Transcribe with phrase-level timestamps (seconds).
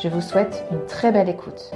[0.00, 1.70] Je vous souhaite une très belle écoute.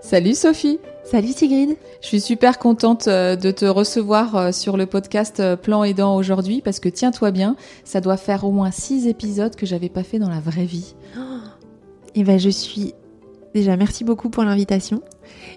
[0.00, 4.86] Salut Sophie Salut Sigrid Je suis super contente euh, de te recevoir euh, sur le
[4.86, 9.06] podcast euh, Plan Aidant aujourd'hui parce que tiens-toi bien, ça doit faire au moins 6
[9.06, 10.94] épisodes que j'avais pas fait dans la vraie vie.
[12.14, 12.94] Et eh ben je suis
[13.54, 15.00] déjà merci beaucoup pour l'invitation.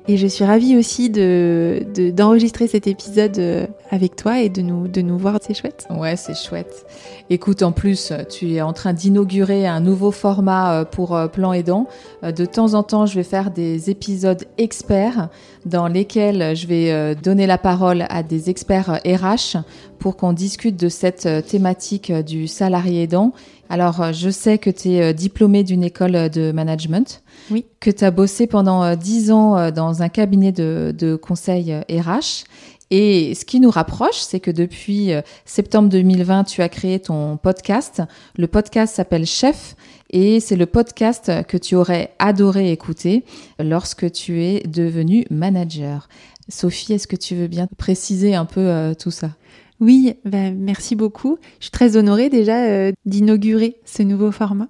[0.07, 4.87] Et je suis ravie aussi de, d'enregistrer cet épisode euh, avec toi et de nous,
[4.87, 5.37] de nous voir.
[5.41, 5.85] C'est chouette.
[5.89, 6.85] Ouais, c'est chouette.
[7.29, 11.51] Écoute, en plus, tu es en train d'inaugurer un nouveau format euh, pour euh, Plan
[11.51, 11.87] Aidant.
[12.23, 15.29] De temps en temps, je vais faire des épisodes experts
[15.65, 19.57] dans lesquels je vais donner la parole à des experts RH
[19.99, 23.33] pour qu'on discute de cette thématique du salarié aidant.
[23.69, 27.21] Alors, je sais que tu es diplômé d'une école de management.
[27.51, 27.65] Oui.
[27.79, 31.93] Que tu as bossé pendant dix ans dans un cabinet de, de conseil RH.
[31.99, 32.43] Euh,
[32.89, 37.35] Et ce qui nous rapproche, c'est que depuis euh, septembre 2020, tu as créé ton
[37.37, 38.01] podcast.
[38.37, 39.75] Le podcast s'appelle Chef
[40.09, 43.25] et c'est le podcast que tu aurais adoré écouter
[43.59, 46.07] lorsque tu es devenu manager.
[46.49, 49.31] Sophie, est-ce que tu veux bien préciser un peu euh, tout ça?
[49.79, 51.37] Oui, bah, merci beaucoup.
[51.59, 54.69] Je suis très honorée déjà d'inaugurer ce nouveau format.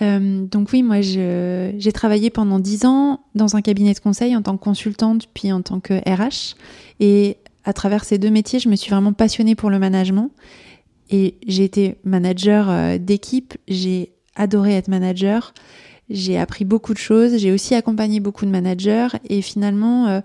[0.00, 4.42] Euh, donc oui, moi j'ai travaillé pendant dix ans dans un cabinet de conseil en
[4.42, 6.56] tant que consultante puis en tant que RH.
[7.00, 10.30] Et à travers ces deux métiers, je me suis vraiment passionnée pour le management.
[11.10, 15.52] Et j'ai été manager euh, d'équipe, j'ai adoré être manager,
[16.08, 20.20] j'ai appris beaucoup de choses, j'ai aussi accompagné beaucoup de managers et finalement euh,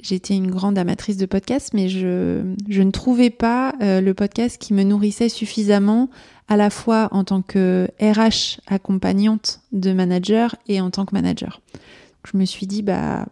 [0.00, 4.82] j'étais une grande amatrice de podcasts, mais je, ne trouvais pas le podcast qui me
[4.82, 6.08] nourrissait suffisamment
[6.48, 11.60] à la fois en tant que RH accompagnante de manager et en tant que manager.
[12.30, 13.26] Je me suis dit, bah,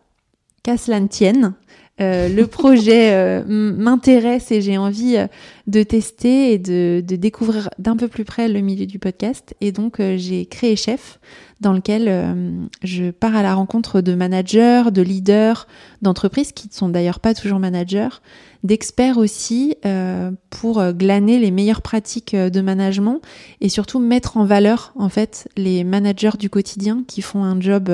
[0.63, 1.55] qu'à cela ne tienne,
[1.99, 5.29] euh, le projet euh, m'intéresse et j'ai envie euh,
[5.67, 9.55] de tester et de, découvrir d'un peu plus près le milieu du podcast.
[9.63, 11.19] Et donc, j'ai créé Chef,
[11.61, 15.67] dans lequel je pars à la rencontre de managers, de leaders,
[16.03, 18.21] d'entreprises qui ne sont d'ailleurs pas toujours managers,
[18.63, 19.75] d'experts aussi
[20.51, 23.21] pour glaner les meilleures pratiques de management
[23.61, 27.91] et surtout mettre en valeur en fait les managers du quotidien qui font un job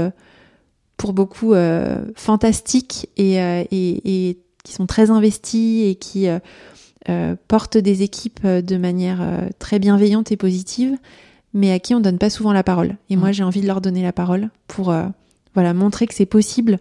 [1.03, 1.53] pour beaucoup
[2.15, 3.37] fantastique et,
[3.73, 6.29] et, qui sont très investis et qui
[7.49, 10.97] portent des équipes de manière très bienveillante et positive,
[11.55, 12.97] mais à qui on donne pas souvent la parole.
[13.11, 13.33] Et moi, mmh.
[13.33, 14.95] j'ai envie de leur donner la parole pour
[15.55, 16.79] voilà montrer que c'est possible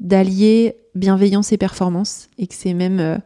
[0.00, 3.18] d'allier bienveillance et performance et que c'est même euh,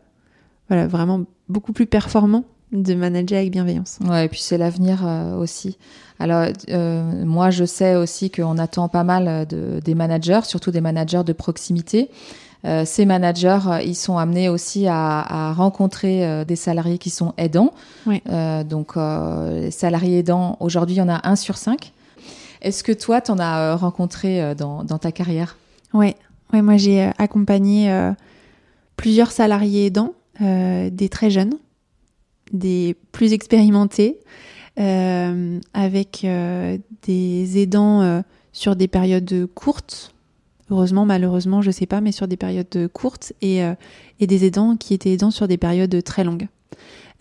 [0.68, 3.98] voilà vraiment beaucoup plus performant de manager avec bienveillance.
[4.04, 5.76] Ouais, et puis c'est l'avenir euh, aussi.
[6.18, 10.80] Alors euh, moi je sais aussi qu'on attend pas mal de, des managers, surtout des
[10.80, 12.10] managers de proximité.
[12.84, 17.72] ces managers, ils sont amenés aussi à, à rencontrer des salariés qui sont aidants.
[18.06, 18.22] Oui.
[18.68, 21.92] donc les salariés aidants, aujourd'hui il y en a un sur cinq.
[22.60, 25.56] Est-ce que toi, tu en as rencontré dans, dans ta carrière?
[25.94, 26.14] Oui,
[26.52, 28.12] Ouais, moi j'ai euh, accompagné euh,
[28.96, 31.54] plusieurs salariés aidants, euh, des très jeunes,
[32.52, 34.18] des plus expérimentés,
[34.76, 36.26] avec
[37.02, 38.22] des aidants
[38.52, 40.14] sur des périodes courtes,
[40.70, 43.60] heureusement, malheureusement, je sais pas, mais sur des périodes courtes, et,
[44.20, 46.48] et des aidants qui étaient aidants sur des périodes très longues,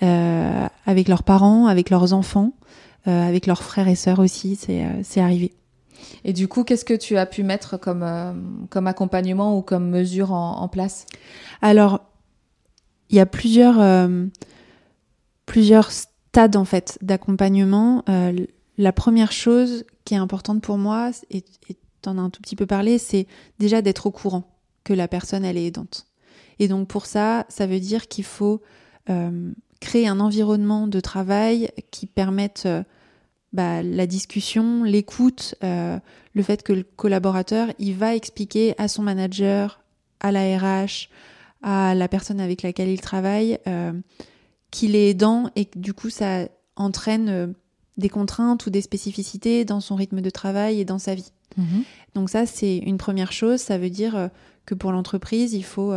[0.02, 2.54] avec leurs parents, avec leurs enfants,
[3.06, 5.52] avec leurs frères et sœurs aussi, c'est arrivé.
[6.24, 8.34] Et du coup, qu'est-ce que tu as pu mettre comme, euh,
[8.70, 11.06] comme accompagnement ou comme mesure en, place?
[11.62, 12.02] Alors,
[13.10, 14.26] il y a plusieurs, euh,
[15.50, 18.04] plusieurs stades en fait d'accompagnement.
[18.08, 18.46] Euh,
[18.78, 21.76] la première chose qui est importante pour moi, et tu
[22.08, 23.28] en as un tout petit peu parlé, c'est
[23.60, 24.50] déjà d'être au courant
[24.84, 26.06] que la personne elle est aidante.
[26.60, 28.62] Et donc pour ça, ça veut dire qu'il faut
[29.80, 32.68] créer un environnement de travail qui permette
[33.52, 36.00] bah, la discussion, l'écoute, euh,
[36.34, 39.82] le fait que le collaborateur, il va expliquer à son manager,
[40.20, 41.10] à la RH,
[41.64, 43.94] à la personne avec laquelle il travaille, euh,
[44.72, 47.48] qu'il est aidant et que du coup ça entraîne euh,
[47.98, 51.32] des contraintes ou des spécificités dans son rythme de travail et dans sa vie.
[51.58, 51.84] Mhm.
[52.16, 53.60] Donc ça, c'est une première chose.
[53.60, 54.30] Ça veut dire
[54.66, 55.94] que pour l'entreprise, il faut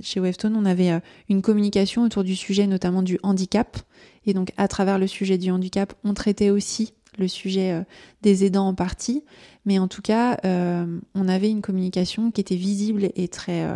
[0.00, 3.76] chez Webstone, on avait euh, une communication autour du sujet notamment du handicap.
[4.24, 7.84] Et donc à travers le sujet du handicap, on traitait aussi le sujet
[8.22, 9.22] des aidants en partie,
[9.64, 13.68] mais en tout cas, on avait une communication qui était visible et très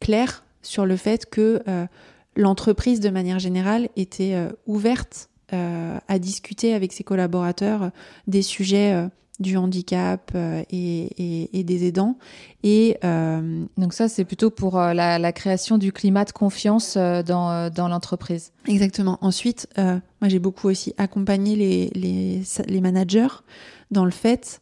[0.00, 1.62] claire sur le fait que
[2.36, 4.36] l'entreprise, de manière générale, était
[4.66, 7.90] ouverte à discuter avec ses collaborateurs
[8.26, 9.08] des sujets
[9.42, 12.16] du handicap euh, et, des aidants.
[12.62, 17.70] Et euh, donc ça, c'est plutôt pour euh, la, création du climat de confiance dans,
[17.70, 18.52] dans l'entreprise.
[18.66, 19.18] Exactement.
[19.20, 23.42] Ensuite, moi j'ai beaucoup aussi accompagné les, les, les managers
[23.90, 24.60] dans le fait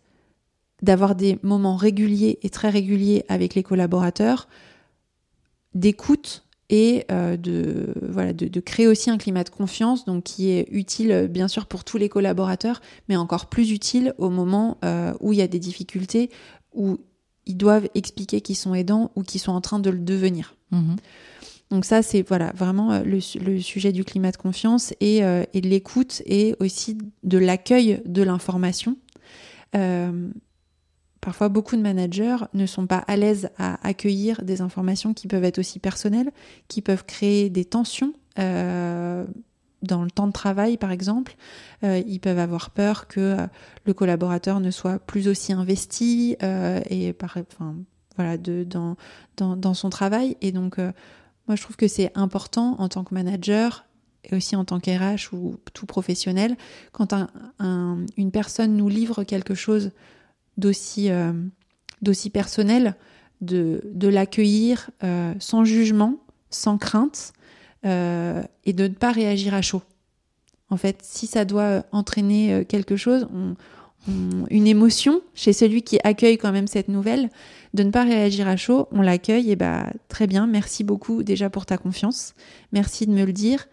[0.83, 4.49] d'avoir des moments réguliers et très réguliers avec les collaborateurs
[5.75, 10.69] d'écoute et euh, de, voilà, de, créer aussi un climat de confiance donc qui est
[10.71, 15.13] utile euh, bien sûr pour tous les collaborateurs, mais encore plus utile au moment euh,
[15.21, 16.31] où il y a des difficultés,
[16.73, 16.99] où
[17.47, 20.55] ils doivent expliquer qu'ils sont aidants ou qu'ils sont en train de le devenir.
[20.71, 20.97] Mhm.
[21.73, 26.21] Donc ça, c'est voilà vraiment le, sujet du climat de confiance et, et de l'écoute
[26.27, 28.97] et aussi de l'accueil de l'information.
[31.21, 35.45] Parfois, beaucoup de managers ne sont pas à l'aise à accueillir des informations qui peuvent
[35.45, 36.31] être aussi personnelles,
[36.67, 39.27] qui peuvent créer des tensions euh,
[39.83, 41.37] dans le temps de travail, par exemple.
[41.85, 43.47] Euh, ils peuvent avoir peur que euh,
[43.85, 46.37] le collaborateur ne soit plus aussi investi
[46.89, 47.77] et par, enfin,
[48.17, 48.97] voilà, de, dans,
[49.37, 50.39] dans, son travail.
[50.41, 53.85] Et donc, moi, je trouve que c'est important en tant que manager
[54.25, 56.57] et aussi en tant qu'RH ou tout professionnel,
[56.93, 57.15] quand
[57.59, 59.93] une personne nous livre quelque chose
[60.61, 61.33] d'aussi euh,
[62.03, 62.95] d'aussi personnel,
[63.41, 66.17] de, de l'accueillir euh, sans jugement,
[66.51, 67.33] sans crainte,
[67.85, 69.83] euh, et de ne pas réagir à chaud.
[70.71, 73.27] En fait, si ça doit entraîner quelque chose,
[74.07, 77.29] une émotion chez celui qui accueille quand même cette nouvelle,
[77.75, 81.51] de ne pas réagir à chaud, on l'accueille, et bah très bien, merci beaucoup déjà
[81.51, 82.35] pour ta confiance,
[82.73, 83.67] merci de me le dire,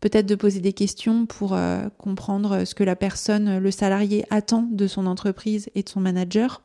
[0.00, 4.68] peut-être de poser des questions pour euh, comprendre ce que la personne, le salarié attend
[4.70, 6.62] de son entreprise et de son manager,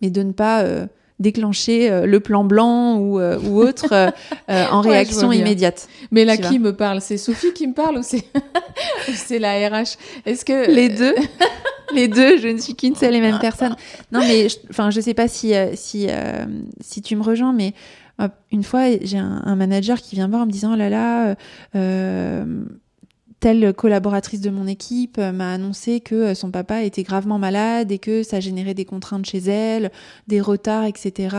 [0.00, 0.86] mais de ne pas euh,
[1.18, 4.12] déclencher euh, le plan blanc ou, ou autre
[4.48, 5.88] en réaction immédiate.
[6.10, 7.00] Mais là, qui me parle?
[7.00, 8.24] C'est Sophie qui me parle ou c'est
[9.14, 11.14] c'est la RH Est-ce que les deux.
[11.92, 13.74] Les deux, je ne suis qu'une seule et même personne.
[14.12, 16.06] Non, mais enfin, je, je sais pas si si
[16.80, 17.74] si tu me rejoins, mais
[18.50, 21.36] une fois, j'ai un, manager qui vient voir en me disant, oh là là,
[21.74, 22.64] euh,
[23.40, 28.22] telle collaboratrice de mon équipe m'a annoncé que son papa était gravement malade et que
[28.22, 29.90] ça générait des contraintes chez elle,
[30.28, 31.36] des retards, etc.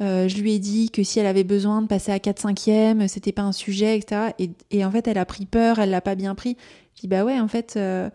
[0.00, 3.32] Euh, je lui ai dit que si elle avait besoin de passer à 4-5e, c'était
[3.32, 4.32] pas un sujet, etc.
[4.70, 6.58] Et, en fait, elle a pris peur, elle l'a pas bien pris.
[6.94, 8.10] Je dis, bah ouais, en fait, euh,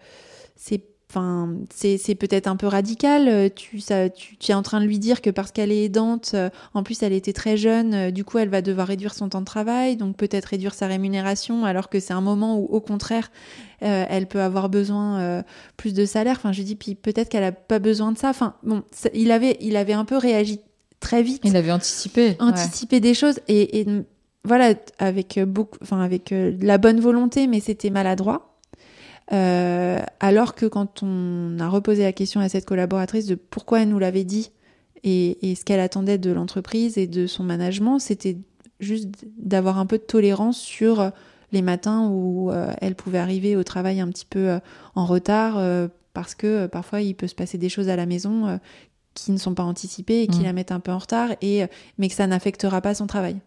[0.55, 3.27] c'est Enfin, c'est peut-être un peu radical.
[3.27, 6.31] Euh, tu, ça, tu, es en train de lui dire que parce qu'elle est aidante,
[6.35, 9.27] euh, en plus elle était très jeune, euh, du coup elle va devoir réduire son
[9.27, 12.79] temps de travail, donc peut-être réduire sa rémunération, alors que c'est un moment où au
[12.79, 13.31] contraire
[13.81, 15.41] elle peut avoir besoin
[15.77, 16.35] plus de salaire.
[16.37, 18.29] Enfin, je dis puis peut-être qu'elle a pas besoin de ça.
[18.29, 18.83] Enfin, bon,
[19.13, 20.59] il avait, il avait un peu réagi
[20.99, 21.41] très vite.
[21.45, 23.87] Il avait anticipé, anticipé des choses et, et
[24.43, 28.48] voilà avec beaucoup, enfin avec la bonne volonté, mais c'était maladroit.
[29.31, 33.89] Euh, alors que quand on a reposé la question à cette collaboratrice de pourquoi elle
[33.89, 34.51] nous l'avait dit
[35.03, 38.37] et, ce qu'elle attendait de l'entreprise et de son management, c'était
[38.79, 41.11] juste d'avoir un peu de tolérance sur
[41.51, 44.59] les matins où euh, elle pouvait arriver au travail un petit peu euh,
[44.95, 45.61] en retard
[46.13, 48.59] parce que parfois il peut se passer des choses à la maison
[49.13, 50.43] qui ne sont pas anticipées et qui mmh.
[50.43, 51.63] la mettent un peu en retard et
[51.97, 53.37] mais que ça n'affectera pas son travail.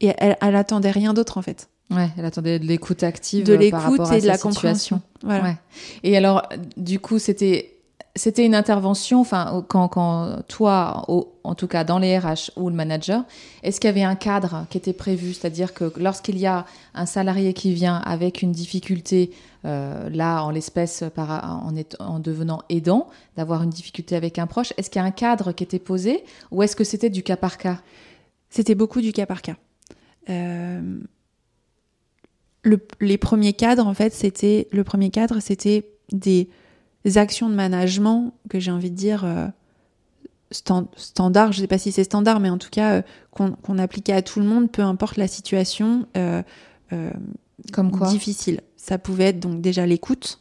[0.00, 1.68] Et elle, elle attendait rien d'autre en fait.
[1.90, 5.00] Ouais, elle attendait de l'écoute active de l'écoute et de la compréhension.
[5.22, 5.56] Voilà.
[6.02, 7.80] Et alors, du coup, c'était
[8.16, 11.06] c'était une intervention, enfin, quand, quand toi,
[11.44, 13.24] en tout cas dans les RH ou le manager,
[13.62, 15.32] est-ce qu'il y avait un cadre qui était prévu?
[15.32, 19.30] C'est-à-dire que lorsqu'il y a un salarié qui vient avec une difficulté,
[19.64, 24.90] euh, là, en l'espèce, en, en devenant aidant, d'avoir une difficulté avec un proche, est-ce
[24.90, 27.58] qu'il y a un cadre qui était posé ou est-ce que c'était du cas par
[27.58, 27.80] cas?
[28.48, 29.54] C'était beaucoup du cas par cas.
[30.28, 30.98] Euh,
[32.64, 36.48] les premiers cadres, en fait, c'était le premier cadre, c'était des
[37.16, 39.46] actions de management que j'ai envie de dire euh,
[40.96, 41.52] standard.
[41.52, 44.40] Je sais pas si c'est standard, mais en tout cas euh, qu'on appliquait à tout
[44.40, 46.06] le monde, peu importe la situation.
[46.16, 46.42] Euh,
[47.72, 48.60] Comme quoi Difficile.
[48.76, 50.40] Ça pouvait être donc déjà l'écoute.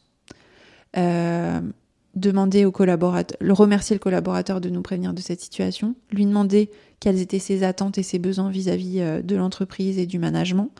[2.15, 6.69] demander au collaborateur, le remercier le collaborateur de nous prévenir de cette situation, lui demander
[6.99, 10.71] quelles étaient ses attentes et ses besoins vis-à-vis de l'entreprise et du management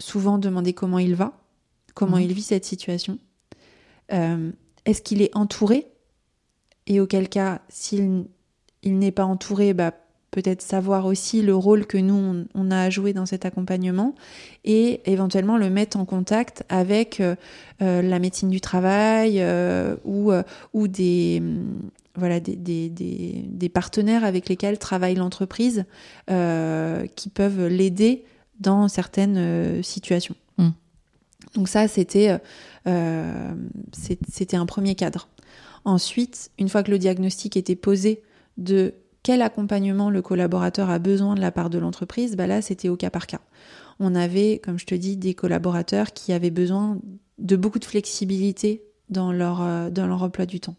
[0.00, 1.32] souvent demander comment il va,
[1.94, 2.22] comment mhm.
[2.22, 3.18] il vit cette situation.
[4.12, 4.50] Euh,
[4.84, 5.86] est-ce qu'il est entouré?
[6.86, 8.24] Et auquel cas, s'il
[8.82, 9.92] il n'est pas entouré, bah,
[10.30, 14.14] peut-être savoir aussi le rôle que nous, on, a à jouer dans cet accompagnement
[14.64, 17.34] et éventuellement le mettre en contact avec euh,
[17.82, 19.44] euh, la médecine du travail
[20.04, 20.32] ou,
[20.72, 21.42] ou des,
[22.14, 25.84] voilà, des, des, des, partenaires avec lesquels travaille l'entreprise
[26.26, 28.24] qui peuvent l'aider
[28.60, 30.36] dans certaines situations.
[30.58, 30.68] Mmh.
[31.54, 32.38] Donc ça, c'était
[34.32, 35.28] c'était un premier cadre.
[35.84, 38.22] Ensuite, une fois que le diagnostic était posé
[38.58, 42.88] de quel accompagnement le collaborateur a besoin de la part de l'entreprise, bah là, c'était
[42.88, 43.40] au cas par cas.
[43.98, 46.98] On avait, comme je te dis, des collaborateurs qui avaient besoin
[47.38, 50.76] de beaucoup de flexibilité dans leur, euh, dans leur emploi du temps.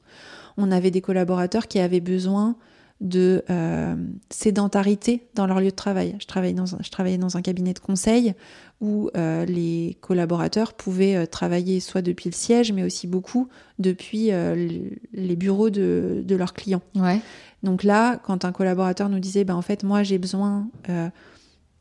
[0.57, 2.55] On avait des collaborateurs qui avaient besoin
[3.01, 3.95] de euh,
[4.29, 6.15] sédentarité dans leur lieu de travail.
[6.19, 8.35] Je travaillais dans un, je travaillais dans un cabinet de conseil
[8.79, 14.29] où euh, les collaborateurs pouvaient euh, travailler soit depuis le siège, mais aussi beaucoup depuis
[14.29, 16.83] les bureaux de, de leurs clients.
[16.95, 17.19] Ouais.
[17.63, 20.67] Donc là, quand un collaborateur nous disait, ben, en fait, moi j'ai besoin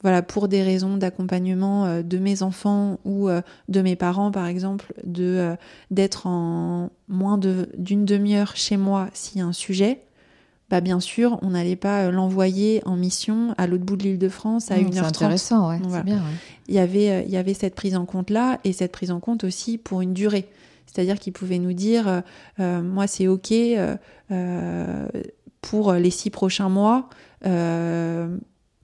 [0.02, 3.28] voilà, pour des raisons d'accompagnement de mes enfants ou
[3.68, 5.56] de mes parents, par exemple, de
[5.90, 10.00] d'être en moins d'une demi-heure chez moi s'il y a un sujet,
[10.70, 14.18] bah bien sûr, on n'allait pas euh, l'envoyer en mission à l'autre bout de l'île
[14.18, 14.84] de France à 1h30.
[14.84, 16.22] Mmh, c'est intéressant, ouais, c'est bien.
[16.68, 19.18] Il, y avait, euh, il y avait cette prise en compte-là et cette prise en
[19.18, 20.48] compte aussi pour une durée.
[20.86, 22.22] C'est-à-dire qu'il pouvait nous dire,
[22.58, 23.52] euh, moi c'est OK
[25.60, 27.08] pour les six prochains mois,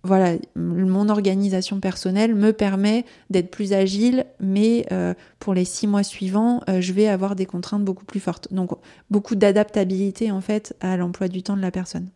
[0.06, 6.02] voilà, mon organisation personnelle me permet d'être plus agile, mais euh, pour les six mois
[6.02, 8.52] suivants, euh, je vais avoir des contraintes beaucoup plus fortes.
[8.52, 8.70] Donc
[9.10, 12.08] beaucoup d'adaptabilité en fait à l'emploi du temps de la personne.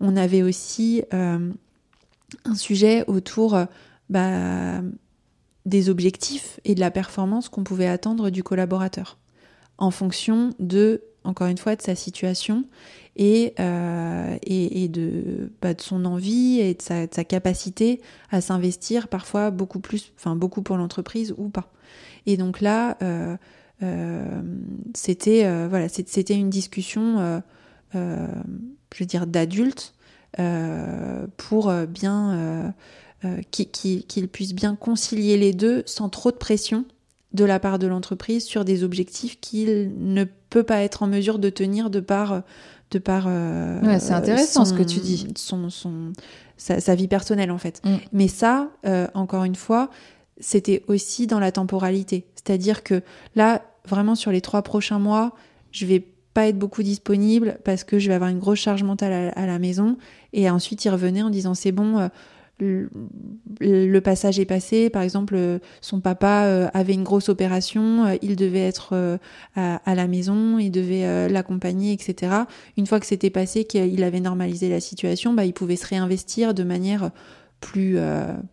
[0.00, 1.50] On avait aussi euh,
[2.44, 3.58] un sujet autour
[4.08, 4.80] bah,
[5.66, 9.18] des objectifs et de la performance qu'on pouvait attendre du collaborateur
[9.78, 12.64] en fonction de, encore une fois, de sa situation
[13.16, 14.38] et, euh,
[15.60, 20.62] bah, de, son envie et de sa, capacité à s'investir parfois beaucoup plus, enfin beaucoup
[20.62, 21.70] pour l'entreprise ou pas.
[22.26, 23.36] Et donc là, euh,
[23.82, 24.42] euh,
[24.94, 27.42] c'était voilà, c'était une discussion,
[27.92, 29.94] je veux dire, d'adultes
[31.36, 32.74] pour bien
[33.50, 36.86] qu'ils qu puissent bien concilier les deux sans trop de pression
[37.32, 41.38] de la part de l'entreprise sur des objectifs qu'il ne peut pas être en mesure
[41.38, 42.42] de tenir de par
[42.90, 43.26] de par.
[43.26, 45.28] Euh, ouais, c'est intéressant ce que tu dis.
[45.36, 46.12] Son, son,
[46.56, 47.80] sa, vie personnelle, en fait.
[47.84, 47.96] Mm.
[48.12, 49.90] Mais ça, euh, encore une fois,
[50.40, 52.26] c'était aussi dans la temporalité.
[52.34, 53.02] C'est-à-dire que
[53.34, 55.34] là, vraiment, sur les trois prochains mois,
[55.70, 56.04] je vais
[56.34, 59.58] pas être beaucoup disponible parce que je vais avoir une grosse charge mentale à, la
[59.58, 59.96] maison.
[60.32, 62.08] Et ensuite, il revenait en disant c'est bon, euh,
[62.60, 64.90] le passage est passé.
[64.90, 69.18] Par exemple, euh, son papa euh, avait une grosse opération, euh, il devait être
[69.56, 72.32] à, la maison, il devait l'accompagner, etc.
[72.76, 76.54] Une fois que c'était passé, qu'il avait normalisé la situation, bah, il pouvait se réinvestir
[76.54, 77.10] de manière
[77.60, 77.98] plus,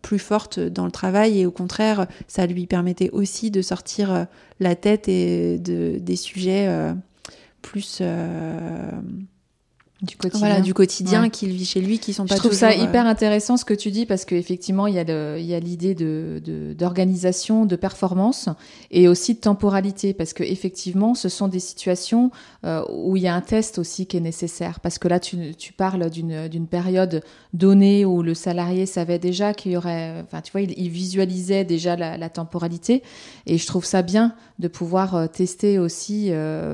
[0.02, 4.26] plus forte dans le travail et au contraire, ça lui permettait aussi de sortir
[4.58, 6.68] la tête et de, des sujets
[7.62, 8.02] plus
[10.02, 12.34] du quotidien, voilà, du quotidien qu'il vit chez lui, qui sont pas.
[12.34, 15.38] Je trouve ça euh, hyper intéressant ce que tu dis parce qu'effectivement il y a
[15.38, 18.50] il y a l'idée de d'organisation, de, performance
[18.90, 22.30] et aussi de temporalité parce que effectivement ce sont des situations
[22.64, 24.80] euh, où il y a un test aussi qui est nécessaire.
[24.80, 27.22] Parce que là tu, tu parles d'une d'une période
[27.54, 31.64] donnée où le salarié savait déjà qu'il y aurait, enfin tu vois, il, il visualisait
[31.64, 33.02] déjà la, la, temporalité.
[33.46, 36.30] Et je trouve ça bien de pouvoir euh, tester aussi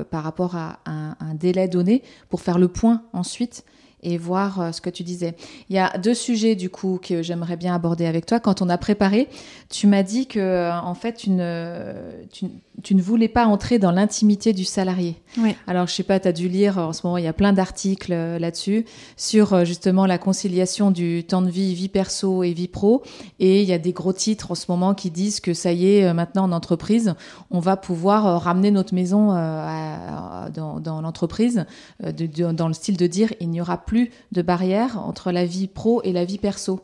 [0.09, 3.63] par rapport à un, un délai donné pour faire le point ensuite
[4.03, 5.35] et voir euh, ce que tu disais.
[5.69, 8.39] Il y a deux sujets du coup que j'aimerais bien aborder avec toi.
[8.39, 9.29] Quand on a préparé,
[9.69, 11.93] tu m'as dit que euh, en fait tu ne,
[12.31, 15.15] tu, ne voulais pas entrer dans l'intimité du salarié.
[15.37, 15.55] Oui.
[15.67, 17.53] Alors je sais pas, tu as dû lire en ce moment, il y a plein
[17.53, 18.85] d'articles euh, là-dessus
[19.17, 23.03] sur justement la conciliation du temps de vie, vie perso et vie pro.
[23.39, 25.95] Et il y a des gros titres en ce moment qui disent que ça y
[25.95, 27.15] est, maintenant en entreprise,
[27.51, 29.27] on va pouvoir ramener notre maison
[30.53, 31.65] dans, dans l'entreprise,
[32.01, 35.67] dans le style de dire il n'y aura plus plus de barrières entre la vie
[35.67, 36.79] pro et la vie perso.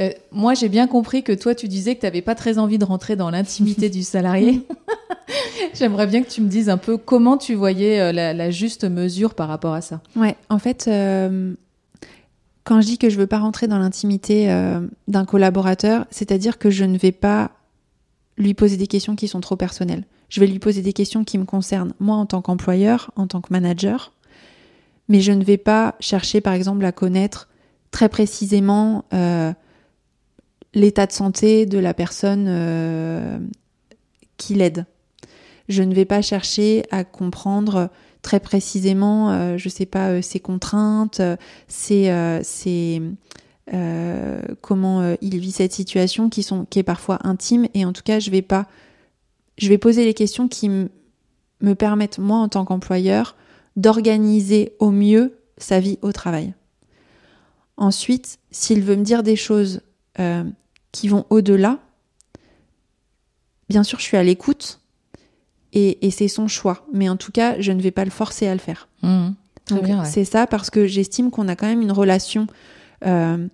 [0.00, 2.76] Euh, moi, j'ai bien compris que toi, tu disais que tu n'avais pas très envie
[2.76, 4.66] de rentrer dans l'intimité du salarié.
[5.74, 9.34] J'aimerais bien que tu me dises un peu comment tu voyais euh, la, juste mesure
[9.34, 10.00] par rapport à ça.
[10.16, 11.54] Ouais, en fait, euh,
[12.64, 14.48] quand je dis que je veux pas rentrer dans l'intimité
[15.06, 17.52] d'un collaborateur, c'est-à-dire que je ne vais pas
[18.38, 20.02] lui poser des questions qui sont trop personnelles.
[20.30, 23.40] Je vais lui poser des questions qui me concernent moi en tant qu'employeur, en tant
[23.40, 24.12] que manager,
[25.10, 27.48] mais je ne vais pas chercher par exemple à connaître
[27.90, 29.52] très précisément euh,
[30.72, 33.38] l'état de santé de la personne euh,
[34.36, 34.86] qui l'aide.
[35.68, 37.90] Je ne vais pas chercher à comprendre
[38.22, 41.20] très précisément, euh, je sais pas, ses contraintes,
[41.66, 42.12] c'est
[44.60, 48.42] comment il vit cette situation qui est parfois intime et en tout cas je vais
[48.42, 48.66] pas
[49.58, 53.36] je vais poser les questions qui me permettent moi en tant qu'employeur
[53.76, 56.54] d'organiser au mieux sa vie au travail.
[57.76, 59.80] Ensuite, s'il veut me dire des choses
[60.92, 61.78] qui vont au-delà,
[63.70, 64.80] bien sûr, je suis à l'écoute
[65.72, 66.86] et, c'est son choix.
[66.92, 68.88] Mais en tout cas, je ne vais pas le forcer à le faire.
[69.02, 69.30] Mmh.
[70.04, 72.48] C'est ça parce que j'estime qu'on a quand même une relation
[73.06, 73.46] euh,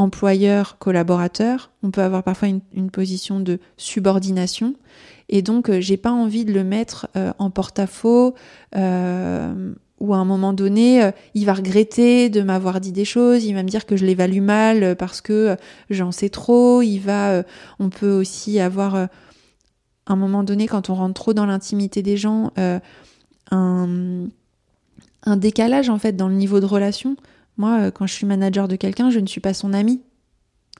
[0.00, 1.70] employeur-collaborateur.
[1.82, 4.74] On peut avoir parfois une, position de subordination.
[5.28, 8.34] Et donc, euh, j'ai pas envie de le mettre euh, en porte-à-faux
[10.00, 13.54] ou à un moment donné, euh, il va regretter de m'avoir dit des choses, il
[13.54, 15.56] va me dire que je l'évalue mal euh, parce que euh,
[15.90, 17.44] j'en sais trop, il va
[17.78, 19.08] on peut aussi avoir à
[20.06, 22.52] un moment donné quand on rentre trop dans l'intimité des gens
[23.50, 24.26] un
[25.22, 27.16] un décalage en fait dans le niveau de relation.
[27.60, 30.02] Moi, quand je suis manager de quelqu'un, je ne suis pas son ami.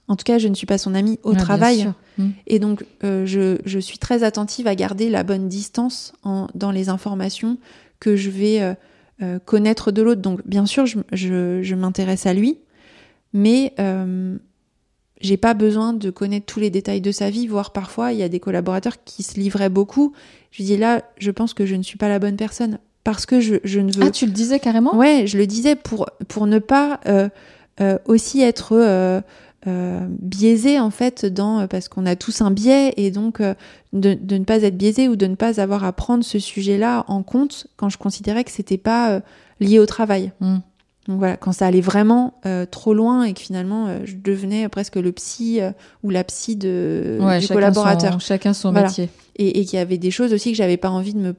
[0.07, 1.93] En tout cas, je ne suis pas son ami au travail.
[2.17, 2.29] Mmh.
[2.47, 6.89] Et donc, je, je, suis très attentive à garder la bonne distance en, dans les
[6.89, 7.57] informations
[7.99, 8.75] que je vais
[9.23, 10.21] euh, connaître de l'autre.
[10.21, 12.57] Donc bien sûr, je, m'intéresse à lui,
[13.33, 14.35] mais euh,
[15.19, 18.23] j'ai pas besoin de connaître tous les détails de sa vie, voire parfois il y
[18.23, 20.13] a des collaborateurs qui se livraient beaucoup.
[20.49, 23.39] Je dis là, je pense que je ne suis pas la bonne personne parce que
[23.39, 24.03] je, ne veux.
[24.03, 24.95] Ah, tu le disais carrément?
[24.95, 27.29] Ouais, je le disais pour, pour ne pas euh,
[28.05, 29.23] aussi être
[29.67, 33.53] euh, biaisé en fait dans parce qu'on a tous un biais et donc euh,
[33.93, 37.05] de, de, ne pas être biaisé ou de ne pas avoir à prendre ce sujet-là
[37.07, 39.19] en compte quand je considérais que c'était pas euh,
[39.59, 40.31] lié au travail.
[40.39, 40.55] Mm.
[41.07, 42.39] Donc voilà, quand ça allait vraiment
[42.69, 45.59] trop loin et que finalement je devenais presque le psy
[46.03, 48.21] ou la psy de, du collaborateur.
[48.21, 49.09] chacun son métier.
[49.35, 51.35] Et, et qu'il y avait des choses aussi que j'avais pas envie de me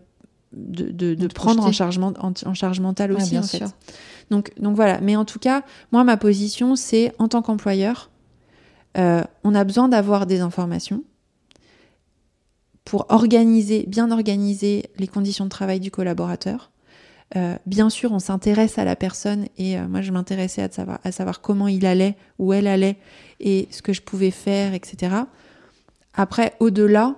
[0.52, 3.64] de, de, de prendre en charge, en, en charge mentale aussi en fait.
[4.30, 8.10] Donc, donc voilà, mais en tout cas, moi ma position c'est en tant qu'employeur,
[8.98, 11.02] euh, on a besoin d'avoir des informations
[12.84, 16.70] pour organiser, bien organiser les conditions de travail du collaborateur.
[17.36, 20.98] Euh, bien sûr, on s'intéresse à la personne et euh, moi je m'intéressais à savoir,
[21.02, 22.98] à savoir comment il allait, où elle allait
[23.40, 25.16] et ce que je pouvais faire, etc.
[26.12, 27.16] Après, au-delà,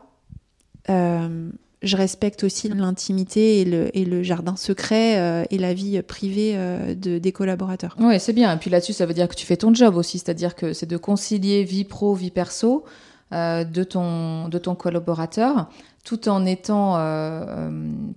[1.84, 6.52] je respecte aussi l'intimité et le, et le, jardin secret euh, et la vie privée
[6.54, 7.96] euh, de, des collaborateurs.
[8.00, 8.54] Oui, c'est bien.
[8.54, 10.86] Et puis là-dessus, ça veut dire que tu fais ton job aussi, c'est-à-dire que c'est
[10.86, 12.84] de concilier vie pro, vie perso
[13.32, 15.68] euh, de, ton, de ton collaborateur,
[16.04, 16.98] tout en étant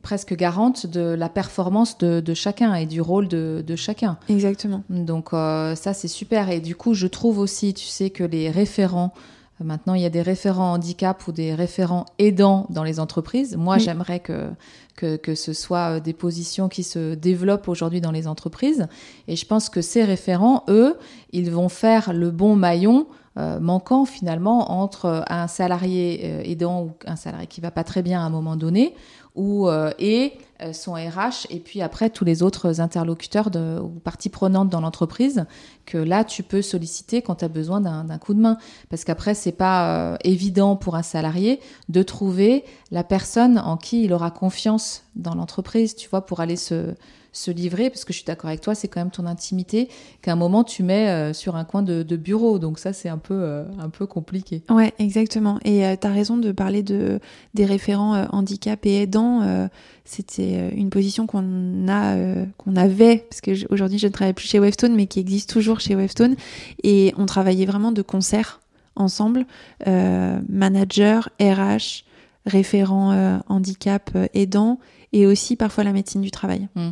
[0.01, 4.17] presque garante de la performance de, de, chacun et du rôle de, de chacun.
[4.27, 4.83] Exactement.
[4.89, 6.49] Donc ça, c'est super.
[6.49, 9.13] Et du coup, je trouve aussi, tu sais, que les référents
[9.59, 13.55] Maintenant, il y a des référents handicap ou des référents aidants dans les entreprises.
[13.57, 14.49] Moi, j'aimerais que,
[14.95, 18.87] que, que, ce soit euh, des positions qui se développent aujourd'hui dans les entreprises.
[19.27, 20.95] Et je pense que ces référents, eux,
[21.31, 26.91] ils vont faire le bon maillon euh, manquant finalement entre euh, un salarié aidant ou
[27.07, 28.93] un salarié qui va pas très bien à un moment donné
[29.35, 30.33] ou et
[30.73, 35.45] son RH et puis après tous les autres interlocuteurs ou parties prenantes dans l'entreprise
[35.85, 38.57] que là tu peux solliciter quand tu as besoin d'un coup de main.
[38.89, 44.13] Parce qu'après c'est pas évident pour un salarié de trouver la personne en qui il
[44.13, 46.95] aura confiance dans l'entreprise tu vois pour aller se
[47.37, 49.89] se livrer, parce que je suis d'accord avec toi, c'est quand même ton intimité
[50.21, 52.57] qu'à un moment tu mets euh, sur un coin de, bureau.
[52.57, 54.63] Donc ça, c'est un peu, euh, un peu compliqué.
[54.69, 55.59] Ouais, exactement.
[55.63, 57.19] Et euh, tu as raison de parler de,
[57.53, 59.67] des référents handicap et aidants.
[60.03, 62.15] C'était une position qu'on a,
[62.57, 65.79] qu'on avait, parce que aujourd'hui je ne travaille plus chez Wavestone, mais qui existe toujours
[65.79, 66.35] chez Wavestone.
[66.83, 68.61] Et on travaillait vraiment de concert
[68.95, 69.45] ensemble,
[69.85, 72.03] manager, RH,
[72.45, 74.79] référent handicap aidant
[75.13, 76.67] et aussi parfois la médecine du travail.
[76.75, 76.89] Mmh.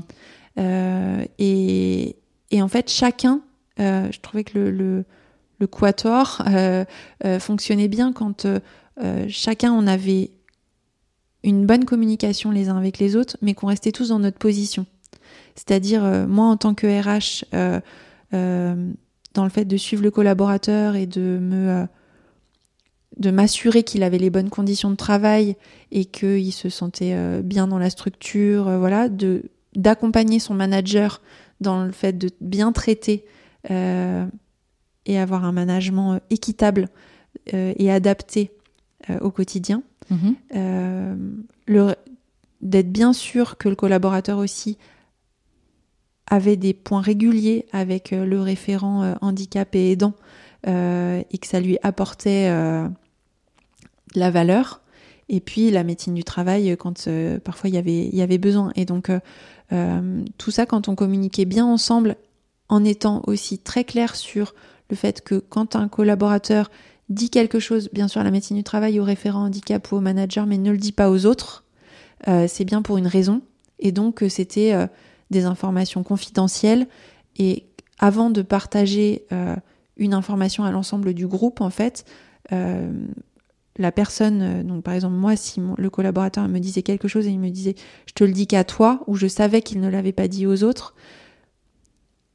[0.58, 2.16] Euh, et,
[2.54, 3.42] en fait, chacun,
[3.80, 5.06] euh, je trouvais que le,
[5.68, 6.86] quator euh,
[7.40, 8.46] fonctionnait bien quand
[9.28, 10.32] chacun on avait
[11.44, 14.86] une bonne communication les uns avec les autres, mais qu'on restait tous dans notre position.
[15.56, 17.46] C'est-à-dire, moi en tant que RH,
[18.32, 21.88] dans le fait de suivre le collaborateur et de me
[23.18, 25.56] de m'assurer qu'il avait les bonnes conditions de travail
[25.92, 29.08] et qu'il se sentait bien dans la structure, voilà,
[29.76, 31.22] d'accompagner son manager
[31.62, 33.26] dans le fait de bien traiter
[33.72, 34.26] euh,
[35.06, 36.90] et avoir un management euh, équitable
[37.54, 38.52] euh, et adapté
[39.22, 39.84] au quotidien.
[40.12, 41.96] Mm-hmm.
[42.62, 44.80] D'être bien sûr que le collaborateur aussi
[46.26, 50.16] avait des points réguliers avec le référent handicap et aidant
[50.66, 52.50] et que ça lui apportait
[54.16, 54.82] la valeur
[55.30, 57.08] et puis la médecine du travail quand
[57.44, 58.72] parfois il y avait il y avait besoin.
[58.76, 59.12] Et donc
[59.70, 62.18] tout ça, quand on communiquait bien ensemble,
[62.70, 64.56] en étant aussi très clair sur
[64.90, 66.70] le fait que quand un collaborateur
[67.10, 70.02] dit quelque chose, bien sûr, à la médecine du travail, au référent handicap ou au
[70.02, 71.64] manager, mais ne le dit pas aux autres,
[72.26, 73.42] c'est bien pour une raison.
[73.80, 74.88] Et donc, c'était
[75.32, 76.88] des informations confidentielles.
[77.38, 77.66] Et
[78.00, 79.56] avant de partager euh,
[79.98, 82.06] une information à l'ensemble du groupe, en fait,
[82.52, 82.92] euh,
[83.78, 87.32] la personne, euh, donc par exemple moi, si le collaborateur me disait quelque chose et
[87.32, 90.14] il me disait je te le dis qu'à toi, ou je savais qu'il ne l'avait
[90.14, 90.96] pas dit aux autres,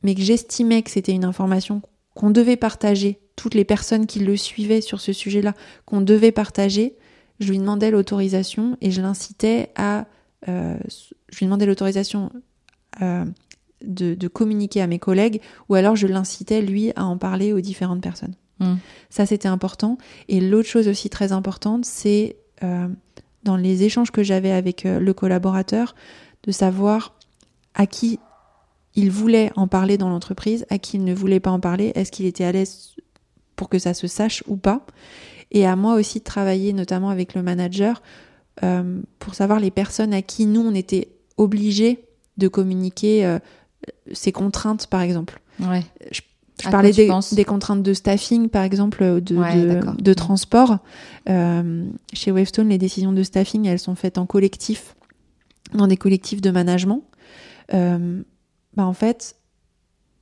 [0.03, 1.83] mais que j'estimais que c'était une information
[2.14, 5.55] qu'on devait partager, toutes les personnes qui le suivaient sur ce sujet-là,
[5.87, 6.96] qu'on devait partager,
[7.38, 10.07] je lui demandais l'autorisation et je l'incitais à...
[10.46, 12.31] je lui demandais l'autorisation
[13.85, 18.03] de, communiquer à mes collègues, ou alors je l'incitais, lui, à en parler aux différentes
[18.03, 18.35] personnes.
[18.61, 18.77] Hmm.
[19.09, 19.99] Ça, c'était important.
[20.29, 22.88] Et l'autre chose aussi très importante, c'est euh,
[23.42, 25.94] dans les échanges que j'avais avec euh, le collaborateur,
[26.44, 27.14] de savoir
[27.75, 28.18] à qui
[28.94, 32.12] il voulait en parler dans l'entreprise, à qui il ne voulait pas en parler, est-ce
[32.12, 32.94] qu'il était à l'aise
[33.57, 34.87] pour que ça se sache ou pas.
[35.51, 38.03] Et à moi aussi de travailler notamment avec le manager
[38.62, 42.05] euh, pour savoir les personnes à qui nous, on était obligés
[42.37, 43.38] de communiquer
[44.12, 45.40] ces contraintes, par exemple.
[45.61, 45.85] Ouais.
[46.11, 46.20] Je,
[46.68, 50.79] parlais des, contraintes de staffing, par exemple, de, de, transport.
[51.29, 54.96] Euh, chez Wavestone, les décisions de staffing, elles sont faites en collectif,
[55.73, 57.03] dans des collectifs de management.
[57.73, 58.23] Euh,
[58.77, 59.37] bah en fait,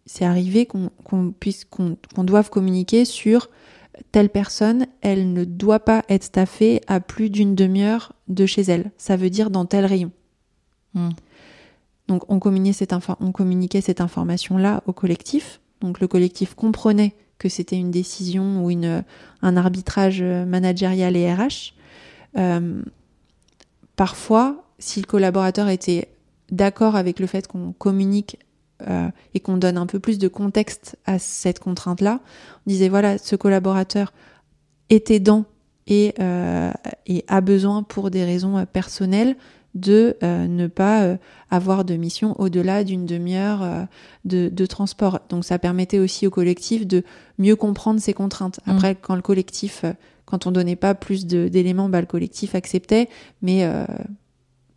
[0.07, 3.49] c'est arrivé qu'on puisse qu'on doive communiquer sur
[4.13, 8.91] telle personne, elle ne doit pas être staffée à plus d'une demi-heure de chez elle.
[8.97, 10.13] Ça veut dire dans tel rayon.
[10.95, 11.11] Hmm.
[12.07, 15.61] Donc on communiquait cette, on communiquait cette information-là au collectif.
[15.81, 18.71] Donc le collectif comprenait que c'était une décision ou
[19.43, 21.75] un arbitrage managérial et RH.
[22.37, 22.83] Euh,
[23.97, 26.09] parfois, si le collaborateur était
[26.51, 28.39] d'accord avec le fait qu'on communique
[28.89, 32.21] euh, et qu'on donne un peu plus de contexte à cette contrainte-là,
[32.67, 34.13] on disait voilà, ce collaborateur
[35.87, 36.73] et, euh,
[37.07, 39.37] et a besoin pour des raisons personnelles
[39.75, 41.17] de euh, ne pas euh,
[41.51, 43.85] avoir de mission au-delà d'une demi-heure euh,
[44.25, 45.21] de, transport.
[45.29, 47.05] Donc ça permettait aussi au collectif de
[47.39, 48.61] mieux comprendre ses contraintes.
[48.67, 48.71] Mm.
[48.71, 49.85] Après, quand le collectif,
[50.25, 53.09] quand on donnait pas plus d'éléments, bah, le collectif acceptait,
[53.43, 53.69] mais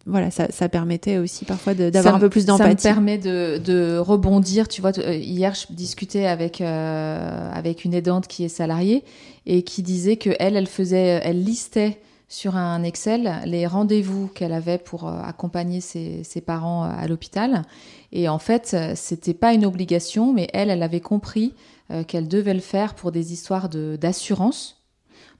[0.07, 2.81] voilà, ça, permettait aussi parfois d'avoir un peu plus d'empathie.
[2.81, 4.67] Ça me permet de, rebondir.
[4.67, 9.03] Tu vois, hier, je discutais avec, avec une aidante qui est salariée
[9.45, 11.99] et qui disait que elle, elle faisait, elle listait
[12.31, 17.63] sur un Excel les rendez-vous qu'elle avait pour euh, accompagner ses, parents euh, à l'hôpital.
[18.13, 21.53] Et en fait, c'était pas une obligation, mais elle, elle avait compris
[21.91, 24.81] euh, qu'elle devait le faire pour des histoires d'assurance.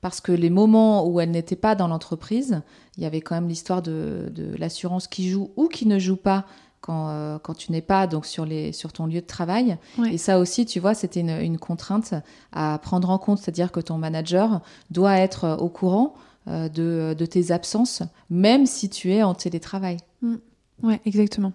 [0.02, 2.62] parce que les moments où elle n'était pas dans l'entreprise,
[2.98, 6.46] il y avait quand même l'histoire de, l'assurance qui joue ou qui ne joue pas
[6.82, 9.78] quand, quand tu n'es pas donc sur, les, sur ton lieu de travail.
[10.10, 12.16] Et ça aussi, tu vois, c'était une, une, contrainte
[12.52, 16.16] à prendre en compte, c'est-à-dire que ton manager doit être au courant
[16.48, 16.70] euh,
[17.14, 18.02] de, tes absences,
[18.32, 19.98] même si tu es en télétravail.
[20.24, 20.36] Mm.
[20.82, 21.54] Ouais, exactement.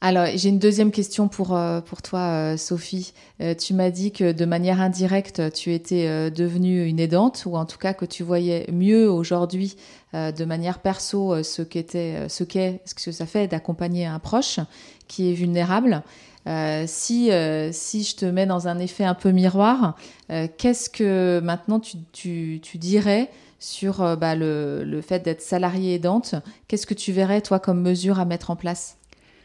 [0.00, 3.12] Alors, j'ai une deuxième question pour, euh, pour toi, euh, Sophie.
[3.58, 7.78] tu m'as dit que de manière indirecte, tu étais devenue une aidante, ou en tout
[7.78, 9.76] cas que tu voyais mieux aujourd'hui,
[10.12, 14.58] de manière perso, ce qu'était, ce qu'est, ce que ça fait d'accompagner un proche
[15.06, 16.02] qui est vulnérable.
[16.46, 19.96] Euh, si, euh, si je te mets dans un effet un peu miroir,
[20.30, 26.36] euh, qu'est-ce que maintenant tu, dirais sur bah, le, le, fait d'être salarié aidante?
[26.68, 28.96] Qu'est-ce que tu verrais, toi, comme mesure à mettre en place?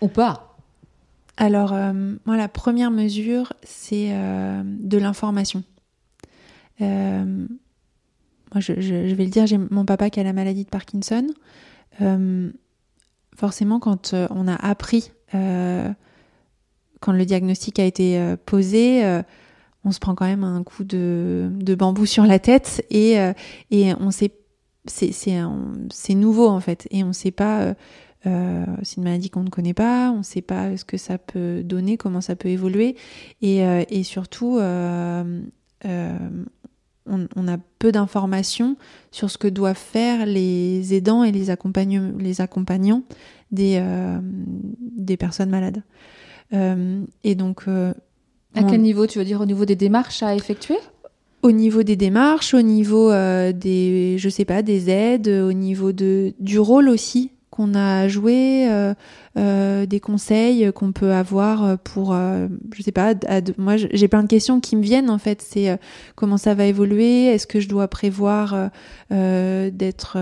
[0.01, 0.57] Ou pas?
[1.37, 1.73] Alors,
[2.25, 5.63] moi, la première mesure, c'est de l'information.
[6.79, 6.89] moi,
[8.57, 11.25] je, je, vais le dire, j'ai mon papa qui a la maladie de Parkinson.
[13.35, 15.11] forcément, quand on a appris
[17.01, 19.21] quand le diagnostic a été euh, posé, euh,
[19.83, 23.33] on se prend quand même un coup de, bambou sur la tête et, euh,
[23.71, 24.31] et on sait
[24.85, 26.87] c'est nouveau en fait.
[26.91, 27.75] Et on ne sait pas
[28.23, 31.61] c'est une maladie qu'on ne connaît pas on ne sait pas ce que ça peut
[31.63, 32.95] donner comment ça peut évoluer.
[33.43, 35.41] Et, et surtout on,
[35.85, 38.75] a peu d'informations
[39.11, 41.45] sur ce que doivent faire les aidants et les,
[42.17, 43.03] les accompagnants
[43.51, 43.83] des,
[44.79, 45.83] des personnes malades
[46.51, 47.63] et donc.
[47.67, 47.93] Euh,
[48.53, 50.77] à quel niveau Tu veux dire au niveau des démarches à effectuer?
[51.41, 55.91] Au niveau des démarches, au niveau euh, des, je sais pas, des aides, au niveau
[55.91, 58.93] de, du rôle aussi qu'on a joué, euh,
[59.37, 63.13] euh, des conseils qu'on peut avoir pour, euh, je sais pas,
[63.57, 65.41] moi j'ai plein de questions qui me viennent en fait.
[65.41, 65.77] C'est
[66.15, 67.25] comment ça va évoluer?
[67.25, 68.69] Est-ce que je dois prévoir
[69.09, 70.17] d'être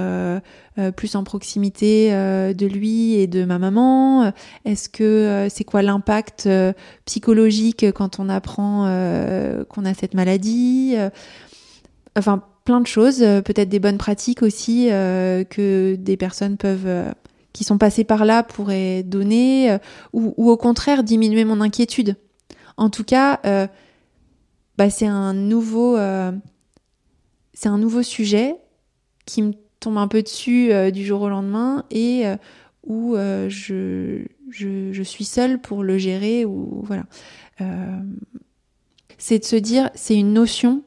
[0.95, 4.33] plus en proximité de lui et de ma maman?
[4.65, 6.49] Est-ce que c'est quoi l'impact
[7.05, 8.85] psychologique quand on apprend
[9.69, 10.95] qu'on a cette maladie?
[12.17, 16.85] Enfin plein de choses, euh, peut-être des bonnes pratiques aussi euh, que des personnes peuvent
[16.85, 17.11] euh,
[17.51, 19.75] qui sont passées par là pourraient donner,
[20.13, 22.15] ou, au contraire diminuer mon inquiétude.
[22.77, 23.39] En tout cas,
[24.77, 25.97] bah, c'est un nouveau,
[27.55, 28.55] c'est un nouveau sujet
[29.25, 32.25] qui me tombe un peu dessus du jour au lendemain et
[32.85, 37.05] où je, je, suis seule pour le gérer ou voilà.
[39.17, 40.83] c'est de se dire, c'est une notion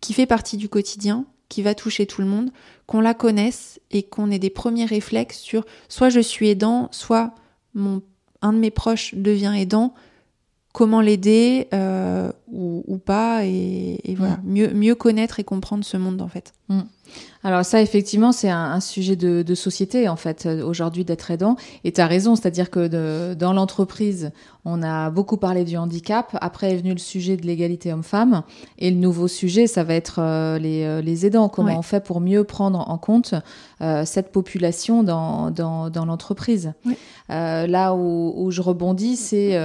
[0.00, 2.50] qui fait partie du quotidien, qui va toucher tout le monde,
[2.86, 7.34] qu'on la connaisse et qu'on ait des premiers réflexes sur soit je suis aidant, soit
[7.74, 8.02] mon,
[8.42, 9.94] un de mes proches devient aidant,
[10.72, 14.50] comment l'aider euh, ou, pas, et, voilà, mm.
[14.50, 16.52] mieux, mieux connaître et comprendre ce monde en fait.
[16.68, 16.82] Mm.
[17.44, 21.56] Alors ça, effectivement, c'est un, sujet de, société, en fait, euh, aujourd'hui, d'être aidant.
[21.84, 24.30] Et tu as raison, c'est-à-dire que dans l'entreprise,
[24.64, 26.36] on a beaucoup parlé du handicap.
[26.40, 28.42] Après est venu le sujet de l'égalité homme-femme.
[28.78, 31.48] Et le nouveau sujet, ça va être euh, euh, les, aidants.
[31.48, 33.34] Comment on fait pour mieux prendre en compte
[34.04, 36.72] cette population dans, dans, l'entreprise?
[37.28, 39.56] là où, où, je rebondis, c'est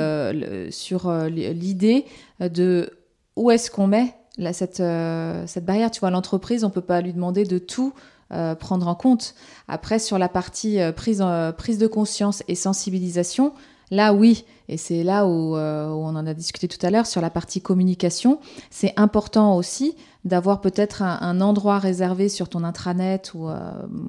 [0.71, 2.05] sur l'idée
[2.39, 2.91] de
[3.36, 4.13] où est-ce qu'on met
[4.53, 5.91] cette, euh, cette barrière.
[5.91, 7.93] Tu vois, l'entreprise, on peut pas lui demander de tout
[8.31, 9.35] euh, prendre en compte.
[9.67, 11.23] Après, sur la partie euh, prise,
[11.57, 13.53] prise de conscience et sensibilisation,
[13.91, 14.45] là, oui.
[14.69, 17.61] Et c'est là où, où, on en a discuté tout à l'heure, sur la partie
[17.61, 18.39] communication.
[18.69, 23.49] C'est important aussi d'avoir peut-être un, endroit réservé sur ton intranet ou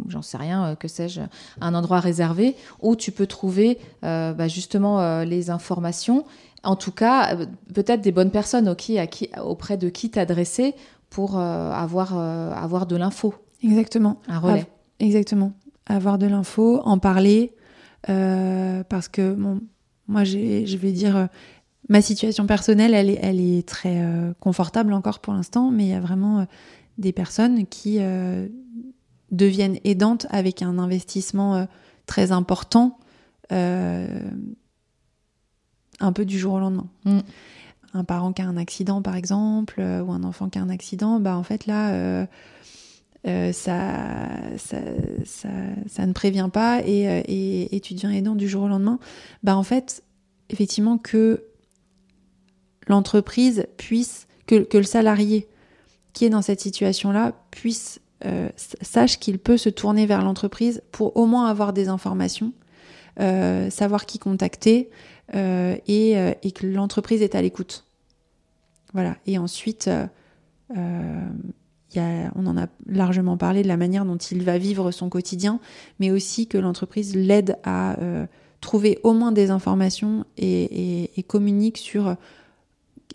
[0.06, 1.22] j'en sais rien, que sais-je,
[1.60, 6.24] un endroit réservé où tu peux trouver bah, justement les informations
[6.64, 10.74] en tout cas, euh, peut-être des bonnes personnes auprès de qui t'adresser
[11.10, 13.34] pour euh, avoir, euh, avoir de l'info.
[13.62, 14.20] Exactement.
[14.28, 14.66] Un relais.
[15.00, 15.52] exactement.
[15.86, 17.52] Avoir de l'info, en parler,
[18.06, 19.60] parce que bon,
[20.08, 21.28] moi, je vais dire,
[21.88, 24.02] ma situation personnelle, elle est, elle est très
[24.40, 26.46] confortable encore pour l'instant, mais il y a vraiment
[26.98, 28.00] des personnes qui
[29.30, 31.66] deviennent aidantes avec un investissement
[32.06, 32.98] très important
[36.00, 36.86] un peu du jour au lendemain.
[37.04, 37.20] Mm.
[37.94, 40.68] Un parent qui a un accident, par exemple, euh, ou un enfant qui a un
[40.68, 42.26] accident, bah en fait là, euh,
[43.26, 43.92] euh, ça,
[44.58, 44.78] ça,
[45.86, 48.98] ça, ne prévient pas et, et, tu deviens aidant du jour au lendemain.
[49.44, 50.02] Bah en fait,
[50.50, 51.44] effectivement, que
[52.88, 55.46] l'entreprise puisse, que, que, le salarié
[56.12, 58.00] qui est dans cette situation-là puisse
[58.80, 62.54] sache qu'il peut se tourner vers l'entreprise pour au moins avoir des informations,
[63.18, 64.88] savoir qui contacter,
[65.34, 67.84] euh, et, euh, et, que l'entreprise est à l'écoute.
[68.92, 69.16] Voilà.
[69.26, 69.88] Et ensuite,
[70.76, 75.60] euh, on en a largement parlé de la manière dont il va vivre son quotidien,
[75.98, 77.96] mais aussi que l'entreprise l'aide à
[78.60, 82.16] trouver au moins des informations et, communique sur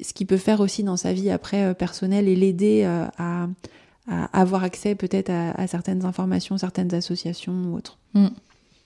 [0.02, 2.84] ce qu'il peut faire aussi dans sa vie après personnelle et l'aider
[3.18, 3.48] à,
[4.34, 8.00] avoir accès peut-être à, à, certaines informations, certaines associations ou autres.
[8.14, 8.30] Mm.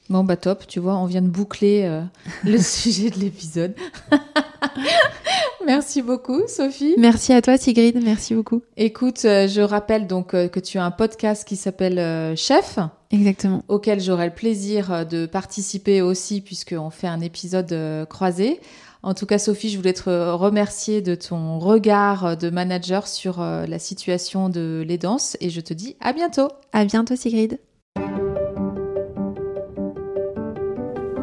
[0.09, 2.01] Bon, bah top, tu vois, on vient de boucler euh,
[2.43, 3.73] le sujet de l'épisode.
[5.65, 6.95] merci beaucoup, Sophie.
[6.97, 8.61] Merci à toi, Sigrid, merci beaucoup.
[8.75, 12.79] Écoute, euh, je rappelle donc euh, que tu as un podcast qui s'appelle Chef.
[13.11, 13.63] Exactement.
[13.69, 18.59] Auquel j'aurai le plaisir de participer aussi, puisqu'on fait un épisode croisé.
[19.03, 23.79] En tout cas, Sophie, je voulais te remercier de ton regard de manager sur la
[23.79, 26.47] situation de l'aidance et je te dis à bientôt.
[26.71, 27.59] À bientôt, Sigrid.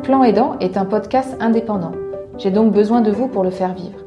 [0.02, 1.92] Plan Aidant est un podcast indépendant.
[2.38, 3.98] J'ai donc besoin de vous pour le faire vivre.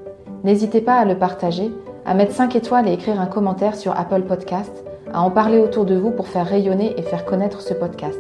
[0.44, 1.72] N'hésitez pas à le partager,
[2.06, 5.86] à mettre 5 étoiles et écrire un commentaire sur Apple Podcast, à en parler autour
[5.86, 8.20] de vous pour faire rayonner et faire connaître ce podcast.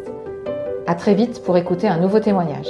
[0.85, 2.69] À très vite pour écouter un nouveau témoignage.